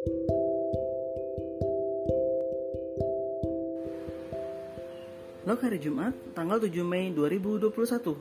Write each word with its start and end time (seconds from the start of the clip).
Log 0.00 0.08
hari 5.60 5.76
Jumat, 5.76 6.16
tanggal 6.32 6.56
7 6.56 6.72
Mei 6.80 7.12
2021. 7.12 8.16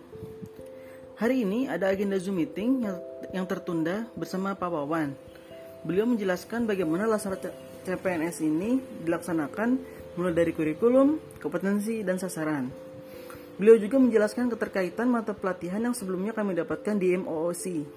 Hari 1.15 1.47
ini 1.47 1.71
ada 1.71 1.87
agenda 1.87 2.19
Zoom 2.19 2.43
meeting 2.43 2.83
yang, 2.83 2.99
yang 3.31 3.47
tertunda 3.47 4.11
bersama 4.19 4.59
Pak 4.59 4.67
Wawan. 4.67 5.15
Beliau 5.87 6.03
menjelaskan 6.03 6.67
bagaimana 6.67 7.07
laksana 7.07 7.39
CPNS 7.87 8.43
ini 8.43 8.83
dilaksanakan 9.07 9.79
mulai 10.19 10.35
dari 10.35 10.51
kurikulum, 10.51 11.15
kompetensi, 11.39 12.03
dan 12.03 12.19
sasaran. 12.19 12.67
Beliau 13.55 13.79
juga 13.79 13.95
menjelaskan 14.03 14.51
keterkaitan 14.51 15.07
mata 15.07 15.31
pelatihan 15.31 15.79
yang 15.79 15.95
sebelumnya 15.95 16.35
kami 16.35 16.59
dapatkan 16.59 16.99
di 16.99 17.15
MOOC. 17.15 17.87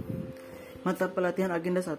Mata 0.86 1.10
pelatihan 1.10 1.50
agenda 1.50 1.82
1 1.82 1.98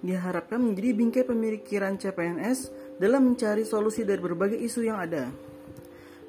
diharapkan 0.00 0.60
menjadi 0.60 0.96
bingkai 0.96 1.24
pemikiran 1.28 2.00
CPNS 2.00 2.72
dalam 2.96 3.32
mencari 3.32 3.64
solusi 3.64 4.04
dari 4.04 4.20
berbagai 4.20 4.56
isu 4.56 4.80
yang 4.84 5.00
ada. 5.00 5.28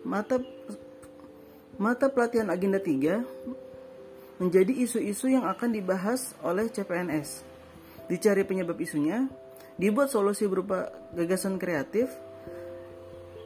Mata 0.03 0.39
mata 1.79 2.05
pelatihan 2.11 2.51
agenda 2.51 2.77
3 2.77 4.41
menjadi 4.41 4.73
isu-isu 4.73 5.29
yang 5.29 5.45
akan 5.45 5.69
dibahas 5.71 6.33
oleh 6.41 6.67
CPNS. 6.67 7.45
Dicari 8.09 8.41
penyebab 8.43 8.75
isunya, 8.81 9.29
dibuat 9.77 10.09
solusi 10.09 10.49
berupa 10.49 10.89
gagasan 11.13 11.61
kreatif, 11.61 12.09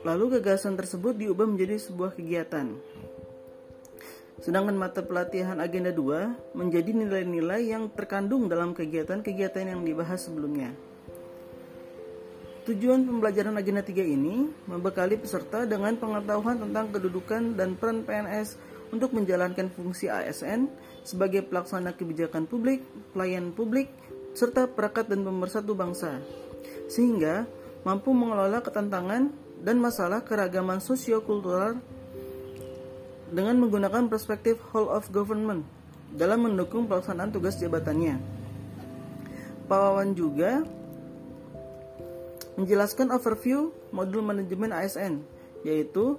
lalu 0.08 0.40
gagasan 0.40 0.80
tersebut 0.80 1.14
diubah 1.20 1.46
menjadi 1.46 1.78
sebuah 1.78 2.16
kegiatan. 2.16 2.72
Sedangkan 4.46 4.78
mata 4.78 5.02
pelatihan 5.02 5.58
agenda 5.58 5.90
2 5.90 6.54
menjadi 6.54 6.94
nilai-nilai 6.94 7.66
yang 7.66 7.90
terkandung 7.90 8.46
dalam 8.46 8.78
kegiatan-kegiatan 8.78 9.74
yang 9.74 9.82
dibahas 9.82 10.30
sebelumnya. 10.30 10.70
Tujuan 12.70 13.10
pembelajaran 13.10 13.58
agenda 13.58 13.82
3 13.82 14.06
ini 14.06 14.46
membekali 14.70 15.18
peserta 15.18 15.66
dengan 15.66 15.98
pengetahuan 15.98 16.62
tentang 16.62 16.94
kedudukan 16.94 17.58
dan 17.58 17.74
peran 17.74 18.06
PNS 18.06 18.62
untuk 18.94 19.18
menjalankan 19.18 19.66
fungsi 19.74 20.14
ASN 20.14 20.70
sebagai 21.02 21.42
pelaksana 21.42 21.98
kebijakan 21.98 22.46
publik, 22.46 22.86
pelayan 23.18 23.50
publik, 23.50 23.90
serta 24.38 24.70
perangkat 24.70 25.10
dan 25.10 25.26
pemersatu 25.26 25.74
bangsa, 25.74 26.22
sehingga 26.86 27.50
mampu 27.82 28.14
mengelola 28.14 28.62
ketantangan 28.62 29.34
dan 29.66 29.82
masalah 29.82 30.22
keragaman 30.22 30.78
sosiokultural 30.78 31.82
dengan 33.36 33.60
menggunakan 33.60 34.08
perspektif 34.08 34.56
whole 34.72 34.88
of 34.88 35.12
government 35.12 35.68
dalam 36.16 36.48
mendukung 36.48 36.88
pelaksanaan 36.88 37.36
tugas 37.36 37.60
jabatannya. 37.60 38.16
Pak 39.68 39.76
Wawan 39.76 40.16
juga 40.16 40.64
menjelaskan 42.56 43.12
overview 43.12 43.76
modul 43.92 44.24
manajemen 44.24 44.72
ASN, 44.72 45.20
yaitu 45.68 46.16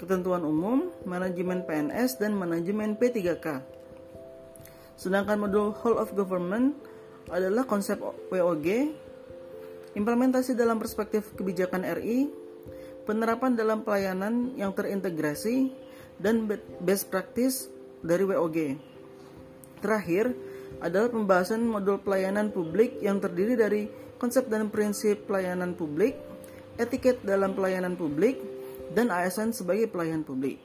ketentuan 0.00 0.40
umum, 0.48 0.88
manajemen 1.04 1.60
PNS, 1.68 2.16
dan 2.16 2.32
manajemen 2.32 2.96
P3K. 2.96 3.60
Sedangkan 4.96 5.36
modul 5.36 5.76
Whole 5.76 6.00
of 6.00 6.16
Government 6.16 6.72
adalah 7.28 7.68
konsep 7.68 8.00
WOG, 8.32 8.96
implementasi 9.92 10.56
dalam 10.56 10.80
perspektif 10.80 11.36
kebijakan 11.36 11.84
RI, 12.00 12.32
penerapan 13.04 13.52
dalam 13.52 13.84
pelayanan 13.84 14.56
yang 14.56 14.72
terintegrasi, 14.72 15.84
dan 16.20 16.48
best 16.80 17.08
practice 17.12 17.68
dari 18.00 18.24
WOG. 18.24 18.78
Terakhir 19.80 20.32
adalah 20.80 21.08
pembahasan 21.12 21.64
modul 21.64 22.00
pelayanan 22.00 22.52
publik 22.52 23.00
yang 23.00 23.20
terdiri 23.20 23.56
dari 23.56 23.88
konsep 24.16 24.48
dan 24.48 24.72
prinsip 24.72 25.28
pelayanan 25.28 25.76
publik, 25.76 26.16
etiket 26.80 27.20
dalam 27.24 27.52
pelayanan 27.52 27.96
publik, 27.96 28.40
dan 28.92 29.12
ASN 29.12 29.52
sebagai 29.52 29.88
pelayan 29.92 30.24
publik. 30.24 30.60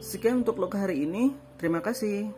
Sekian 0.00 0.44
untuk 0.44 0.60
log 0.60 0.76
hari 0.76 1.08
ini. 1.08 1.32
Terima 1.56 1.80
kasih. 1.80 2.30